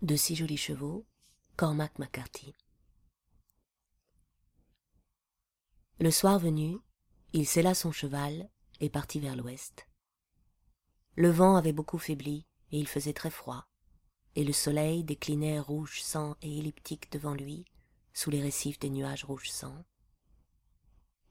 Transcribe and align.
De 0.00 0.14
jolis 0.14 0.56
chevaux, 0.56 1.04
Cormac 1.56 1.98
McCarthy. 1.98 2.54
Le 5.98 6.12
soir 6.12 6.38
venu, 6.38 6.78
il 7.32 7.48
sella 7.48 7.74
son 7.74 7.90
cheval 7.90 8.48
et 8.78 8.90
partit 8.90 9.18
vers 9.18 9.34
l'ouest. 9.34 9.88
Le 11.16 11.30
vent 11.30 11.56
avait 11.56 11.72
beaucoup 11.72 11.98
faibli 11.98 12.46
et 12.70 12.78
il 12.78 12.86
faisait 12.86 13.12
très 13.12 13.30
froid, 13.30 13.66
et 14.36 14.44
le 14.44 14.52
soleil 14.52 15.02
déclinait 15.02 15.58
rouge 15.58 16.00
sang 16.00 16.36
et 16.42 16.58
elliptique 16.58 17.10
devant 17.10 17.34
lui, 17.34 17.64
sous 18.12 18.30
les 18.30 18.40
récifs 18.40 18.78
des 18.78 18.90
nuages 18.90 19.24
rouge 19.24 19.50
sang. 19.50 19.84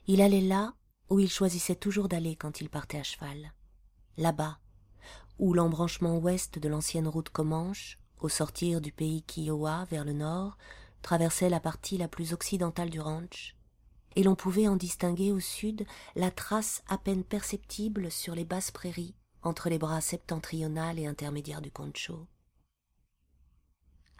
Il 0.07 0.19
allait 0.19 0.41
là 0.41 0.75
où 1.09 1.21
il 1.21 1.31
choisissait 1.31 1.77
toujours 1.77 2.09
d'aller 2.09 2.35
quand 2.35 2.59
il 2.59 2.69
partait 2.69 2.99
à 2.99 3.03
cheval, 3.03 3.53
là-bas, 4.17 4.59
où 5.39 5.53
l'embranchement 5.53 6.17
ouest 6.17 6.59
de 6.59 6.67
l'ancienne 6.67 7.07
route 7.07 7.29
Comanche 7.29 7.97
au 8.19 8.29
sortir 8.29 8.81
du 8.81 8.91
pays 8.91 9.23
Kiowa 9.23 9.85
vers 9.85 10.05
le 10.05 10.13
nord, 10.13 10.57
traversait 11.01 11.49
la 11.49 11.59
partie 11.59 11.97
la 11.97 12.07
plus 12.07 12.33
occidentale 12.33 12.89
du 12.89 12.99
ranch, 12.99 13.55
et 14.15 14.23
l'on 14.23 14.35
pouvait 14.35 14.67
en 14.67 14.75
distinguer 14.75 15.31
au 15.31 15.39
sud 15.39 15.85
la 16.15 16.31
trace 16.31 16.83
à 16.87 16.97
peine 16.97 17.23
perceptible 17.23 18.09
sur 18.11 18.33
les 18.33 18.45
basses 18.45 18.71
prairies 18.71 19.15
entre 19.43 19.69
les 19.69 19.77
bras 19.77 20.01
septentrional 20.01 20.99
et 20.99 21.05
intermédiaire 21.05 21.61
du 21.61 21.71
Concho. 21.71 22.27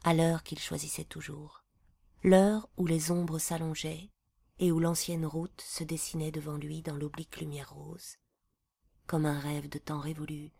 À 0.03 0.13
l'heure 0.13 0.43
qu'il 0.43 0.59
choisissait 0.59 1.03
toujours, 1.03 1.63
l'heure 2.23 2.69
où 2.77 2.85
les 2.85 3.11
ombres 3.11 3.39
s'allongeaient 3.39 4.09
et 4.59 4.71
où 4.71 4.79
l'ancienne 4.79 5.25
route 5.25 5.61
se 5.61 5.83
dessinait 5.83 6.31
devant 6.31 6.57
lui 6.57 6.81
dans 6.81 6.95
l'oblique 6.95 7.39
lumière 7.39 7.73
rose, 7.73 8.17
comme 9.07 9.25
un 9.25 9.39
rêve 9.39 9.69
de 9.69 9.79
temps 9.79 9.99
révolu 9.99 10.52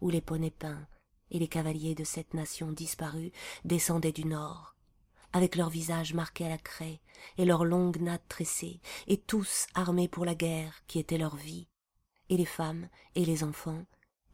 où 0.00 0.10
les 0.10 0.20
poneys 0.20 0.50
peints 0.50 0.86
et 1.30 1.38
les 1.38 1.48
cavaliers 1.48 1.94
de 1.94 2.04
cette 2.04 2.34
nation 2.34 2.72
disparue 2.72 3.32
descendaient 3.64 4.12
du 4.12 4.24
nord, 4.24 4.74
avec 5.32 5.56
leurs 5.56 5.70
visages 5.70 6.14
marqués 6.14 6.46
à 6.46 6.50
la 6.50 6.58
craie 6.58 7.00
et 7.38 7.44
leurs 7.44 7.64
longues 7.64 8.00
nattes 8.00 8.28
tressées, 8.28 8.80
et 9.06 9.18
tous 9.18 9.66
armés 9.74 10.08
pour 10.08 10.24
la 10.24 10.34
guerre 10.34 10.80
qui 10.86 10.98
était 10.98 11.18
leur 11.18 11.36
vie, 11.36 11.68
et 12.28 12.36
les 12.36 12.46
femmes 12.46 12.88
et 13.14 13.24
les 13.24 13.44
enfants, 13.44 13.84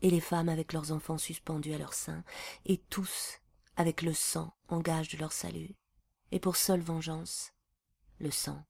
et 0.03 0.11
les 0.11 0.21
femmes 0.21 0.49
avec 0.49 0.73
leurs 0.73 0.93
enfants 0.93 1.19
suspendus 1.19 1.75
à 1.75 1.79
leur 1.79 1.95
sein, 1.95 2.25
et 2.65 2.79
tous 2.79 3.41
avec 3.77 4.03
le 4.03 4.15
sang 4.15 4.55
en 4.69 4.81
gage 4.81 5.09
de 5.09 5.19
leur 5.19 5.33
salut, 5.33 5.77
et 6.33 6.41
pour 6.41 6.57
seule 6.57 6.81
vengeance, 6.81 7.53
le 8.19 8.31
sang. 8.31 8.65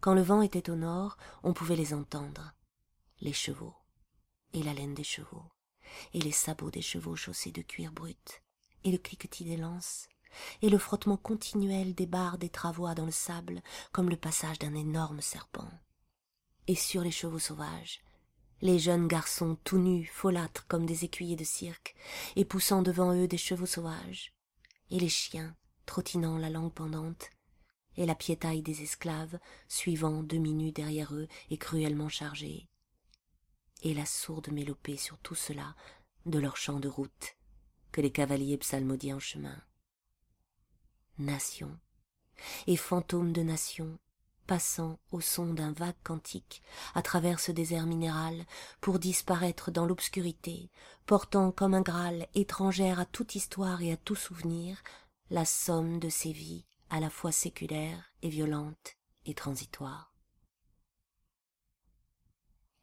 Quand 0.00 0.14
le 0.14 0.22
vent 0.22 0.42
était 0.42 0.70
au 0.70 0.76
nord, 0.76 1.16
on 1.42 1.54
pouvait 1.54 1.76
les 1.76 1.94
entendre, 1.94 2.54
les 3.20 3.32
chevaux, 3.32 3.74
et 4.52 4.62
la 4.62 4.74
laine 4.74 4.94
des 4.94 5.04
chevaux 5.04 5.53
et 6.12 6.20
les 6.20 6.32
sabots 6.32 6.70
des 6.70 6.82
chevaux 6.82 7.16
chaussés 7.16 7.52
de 7.52 7.62
cuir 7.62 7.92
brut, 7.92 8.42
et 8.84 8.92
le 8.92 8.98
cliquetis 8.98 9.44
des 9.44 9.56
lances, 9.56 10.08
et 10.62 10.70
le 10.70 10.78
frottement 10.78 11.16
continuel 11.16 11.94
des 11.94 12.06
barres 12.06 12.38
des 12.38 12.48
travois 12.48 12.94
dans 12.94 13.06
le 13.06 13.12
sable, 13.12 13.62
comme 13.92 14.10
le 14.10 14.16
passage 14.16 14.58
d'un 14.58 14.74
énorme 14.74 15.20
serpent. 15.20 15.70
Et 16.66 16.74
sur 16.74 17.02
les 17.02 17.10
chevaux 17.10 17.38
sauvages, 17.38 18.02
les 18.62 18.78
jeunes 18.78 19.08
garçons 19.08 19.58
tout 19.64 19.78
nus, 19.78 20.06
folâtres 20.06 20.66
comme 20.66 20.86
des 20.86 21.04
écuyers 21.04 21.36
de 21.36 21.44
cirque, 21.44 21.94
et 22.36 22.44
poussant 22.44 22.82
devant 22.82 23.14
eux 23.14 23.28
des 23.28 23.38
chevaux 23.38 23.66
sauvages, 23.66 24.32
et 24.90 24.98
les 24.98 25.08
chiens, 25.08 25.54
trottinant 25.86 26.38
la 26.38 26.50
langue 26.50 26.72
pendante, 26.72 27.30
et 27.96 28.06
la 28.06 28.14
piétaille 28.14 28.62
des 28.62 28.82
esclaves, 28.82 29.38
suivant 29.68 30.22
demi-nus 30.22 30.72
derrière 30.72 31.14
eux 31.14 31.28
et 31.50 31.58
cruellement 31.58 32.08
chargés, 32.08 32.68
et 33.82 33.94
la 33.94 34.06
sourde 34.06 34.50
mélopée 34.50 34.96
sur 34.96 35.18
tout 35.18 35.34
cela 35.34 35.74
de 36.26 36.38
leur 36.38 36.56
chant 36.56 36.80
de 36.80 36.88
route 36.88 37.36
que 37.92 38.00
les 38.00 38.10
cavaliers 38.10 38.58
psalmodient 38.58 39.16
en 39.16 39.20
chemin. 39.20 39.62
Nation 41.18 41.78
et 42.66 42.76
fantômes 42.76 43.32
de 43.32 43.42
nation 43.42 43.98
passant 44.46 44.98
au 45.10 45.20
son 45.20 45.54
d'un 45.54 45.72
vague 45.72 46.00
cantique 46.02 46.62
à 46.94 47.02
travers 47.02 47.40
ce 47.40 47.52
désert 47.52 47.86
minéral 47.86 48.44
pour 48.80 48.98
disparaître 48.98 49.70
dans 49.70 49.86
l'obscurité, 49.86 50.70
portant 51.06 51.50
comme 51.50 51.74
un 51.74 51.80
graal 51.80 52.28
étrangère 52.34 53.00
à 53.00 53.06
toute 53.06 53.34
histoire 53.34 53.82
et 53.82 53.92
à 53.92 53.96
tout 53.96 54.16
souvenir 54.16 54.82
la 55.30 55.44
somme 55.44 55.98
de 55.98 56.08
ces 56.08 56.32
vies 56.32 56.64
à 56.90 57.00
la 57.00 57.10
fois 57.10 57.32
séculaires 57.32 58.12
et 58.22 58.28
violentes 58.28 58.96
et 59.24 59.34
transitoires. 59.34 60.13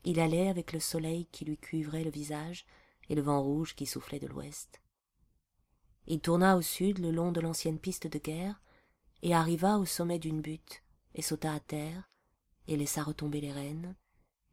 Il 0.04 0.20
allait 0.20 0.50
avec 0.50 0.74
le 0.74 0.80
soleil 0.80 1.28
qui 1.32 1.46
lui 1.46 1.58
cuivrait 1.58 2.04
le 2.04 2.10
visage 2.10 2.66
et 3.10 3.16
le 3.16 3.22
vent 3.22 3.42
rouge 3.42 3.76
qui 3.76 3.86
soufflait 3.86 4.20
de 4.20 4.28
l'ouest. 4.28 4.82
Il 6.08 6.20
tourna 6.22 6.58
au 6.58 6.62
sud 6.62 7.00
le 7.00 7.12
long 7.12 7.32
de 7.32 7.42
l'ancienne 7.42 7.80
piste 7.80 8.08
de 8.08 8.18
guerre 8.18 8.62
et 9.22 9.36
arriva 9.36 9.78
au 9.78 9.86
sommet 9.86 10.20
d'une 10.20 10.42
butte 10.42 10.84
et 11.14 11.22
sauta 11.22 11.54
à 11.54 11.60
terre 11.60 12.10
et 12.68 12.78
laissa 12.78 13.04
retomber 13.04 13.42
les 13.42 13.52
rênes 13.52 13.96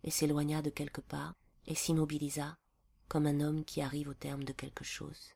et 0.04 0.10
s'éloigna 0.10 0.60
de 0.62 0.70
quelques 0.70 1.00
pas 1.00 1.34
et 1.66 1.74
s'immobilisa 1.74 2.58
comme 3.08 3.26
un 3.26 3.40
homme 3.40 3.64
qui 3.64 3.80
arrive 3.80 4.08
au 4.08 4.14
terme 4.14 4.44
de 4.44 4.52
quelque 4.52 4.84
chose. 4.84 5.34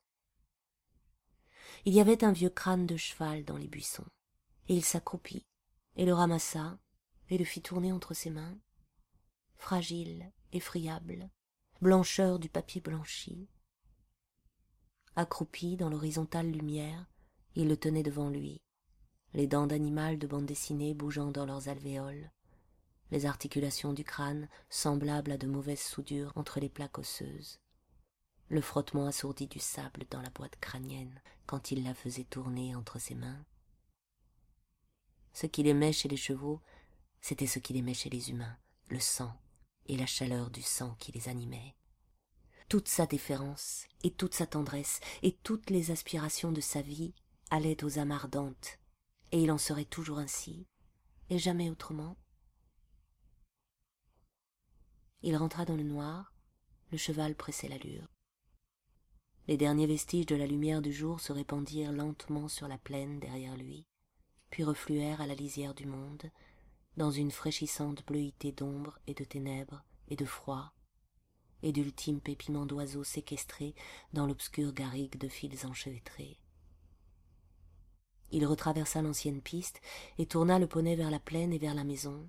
Il 1.84 1.94
y 1.94 2.00
avait 2.00 2.22
un 2.22 2.32
vieux 2.32 2.50
crâne 2.50 2.86
de 2.86 2.96
cheval 2.96 3.44
dans 3.44 3.56
les 3.56 3.68
buissons 3.68 4.06
et 4.68 4.74
il 4.74 4.84
s'accroupit 4.84 5.46
et 5.96 6.04
le 6.04 6.12
ramassa 6.12 6.78
et 7.30 7.38
le 7.38 7.44
fit 7.44 7.62
tourner 7.62 7.92
entre 7.92 8.14
ses 8.14 8.30
mains 8.30 8.58
fragile, 9.62 10.32
effriable, 10.52 11.30
blancheur 11.80 12.40
du 12.40 12.48
papier 12.48 12.80
blanchi. 12.80 13.48
Accroupi 15.14 15.76
dans 15.76 15.88
l'horizontale 15.88 16.50
lumière, 16.50 17.06
il 17.54 17.68
le 17.68 17.76
tenait 17.76 18.02
devant 18.02 18.28
lui, 18.28 18.60
les 19.34 19.46
dents 19.46 19.68
d'animal 19.68 20.18
de 20.18 20.26
bande 20.26 20.46
dessinée 20.46 20.94
bougeant 20.94 21.30
dans 21.30 21.46
leurs 21.46 21.68
alvéoles, 21.68 22.32
les 23.12 23.24
articulations 23.24 23.92
du 23.92 24.02
crâne 24.02 24.48
semblables 24.68 25.30
à 25.30 25.38
de 25.38 25.46
mauvaises 25.46 25.80
soudures 25.80 26.32
entre 26.34 26.58
les 26.58 26.68
plaques 26.68 26.98
osseuses, 26.98 27.60
le 28.48 28.60
frottement 28.60 29.06
assourdi 29.06 29.46
du 29.46 29.60
sable 29.60 30.06
dans 30.10 30.22
la 30.22 30.30
boîte 30.30 30.56
crânienne 30.60 31.22
quand 31.46 31.70
il 31.70 31.84
la 31.84 31.94
faisait 31.94 32.24
tourner 32.24 32.74
entre 32.74 32.98
ses 32.98 33.14
mains. 33.14 33.44
Ce 35.32 35.46
qu'il 35.46 35.68
aimait 35.68 35.92
chez 35.92 36.08
les 36.08 36.16
chevaux, 36.16 36.60
c'était 37.20 37.46
ce 37.46 37.60
qu'il 37.60 37.76
aimait 37.76 37.94
chez 37.94 38.10
les 38.10 38.30
humains, 38.30 38.58
le 38.88 38.98
sang, 38.98 39.32
et 39.86 39.96
la 39.96 40.06
chaleur 40.06 40.50
du 40.50 40.62
sang 40.62 40.94
qui 40.98 41.12
les 41.12 41.28
animait. 41.28 41.74
Toute 42.68 42.88
sa 42.88 43.06
déférence 43.06 43.86
et 44.02 44.10
toute 44.10 44.34
sa 44.34 44.46
tendresse 44.46 45.00
et 45.22 45.32
toutes 45.42 45.70
les 45.70 45.90
aspirations 45.90 46.52
de 46.52 46.60
sa 46.60 46.80
vie 46.80 47.14
allaient 47.50 47.84
aux 47.84 47.98
âmes 47.98 48.12
ardentes, 48.12 48.78
et 49.30 49.42
il 49.42 49.50
en 49.50 49.58
serait 49.58 49.84
toujours 49.84 50.18
ainsi, 50.18 50.66
et 51.28 51.38
jamais 51.38 51.70
autrement. 51.70 52.16
Il 55.22 55.36
rentra 55.36 55.64
dans 55.64 55.76
le 55.76 55.82
noir, 55.82 56.34
le 56.90 56.98
cheval 56.98 57.34
pressait 57.34 57.68
l'allure. 57.68 58.08
Les 59.48 59.56
derniers 59.56 59.86
vestiges 59.86 60.26
de 60.26 60.36
la 60.36 60.46
lumière 60.46 60.82
du 60.82 60.92
jour 60.92 61.20
se 61.20 61.32
répandirent 61.32 61.92
lentement 61.92 62.48
sur 62.48 62.68
la 62.68 62.78
plaine 62.78 63.18
derrière 63.20 63.56
lui, 63.56 63.86
puis 64.50 64.64
refluèrent 64.64 65.20
à 65.20 65.26
la 65.26 65.34
lisière 65.34 65.74
du 65.74 65.86
monde, 65.86 66.30
dans 66.96 67.10
une 67.10 67.30
fraîchissante 67.30 68.04
bleuité 68.06 68.52
d'ombre 68.52 68.98
et 69.06 69.14
de 69.14 69.24
ténèbres 69.24 69.82
et 70.08 70.16
de 70.16 70.24
froid, 70.24 70.72
et 71.62 71.72
d'ultimes 71.72 72.20
pépiments 72.20 72.66
d'oiseaux 72.66 73.04
séquestrés 73.04 73.74
dans 74.12 74.26
l'obscure 74.26 74.72
garrigue 74.72 75.16
de 75.16 75.28
fils 75.28 75.64
enchevêtrés. 75.64 76.38
Il 78.30 78.46
retraversa 78.46 79.02
l'ancienne 79.02 79.42
piste 79.42 79.80
et 80.18 80.26
tourna 80.26 80.58
le 80.58 80.66
poney 80.66 80.96
vers 80.96 81.10
la 81.10 81.20
plaine 81.20 81.52
et 81.52 81.58
vers 81.58 81.74
la 81.74 81.84
maison. 81.84 82.28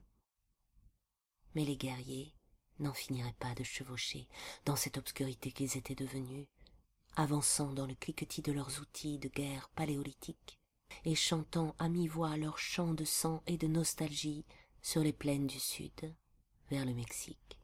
Mais 1.55 1.65
les 1.65 1.77
guerriers 1.77 2.33
n'en 2.79 2.93
finiraient 2.93 3.35
pas 3.39 3.55
de 3.55 3.63
chevaucher 3.63 4.27
dans 4.65 4.75
cette 4.75 4.97
obscurité 4.97 5.51
qu'ils 5.51 5.77
étaient 5.77 5.95
devenus, 5.95 6.47
avançant 7.15 7.71
dans 7.71 7.85
le 7.85 7.95
cliquetis 7.95 8.41
de 8.41 8.51
leurs 8.51 8.81
outils 8.81 9.19
de 9.19 9.29
guerre 9.29 9.69
paléolithique, 9.75 10.59
et 11.05 11.15
chantant 11.15 11.75
à 11.79 11.89
mi-voix 11.89 12.37
leurs 12.37 12.59
chants 12.59 12.93
de 12.93 13.05
sang 13.05 13.41
et 13.47 13.57
de 13.57 13.67
nostalgie 13.67 14.45
sur 14.81 15.01
les 15.01 15.13
plaines 15.13 15.47
du 15.47 15.59
sud, 15.59 16.13
vers 16.69 16.85
le 16.85 16.93
Mexique. 16.93 17.62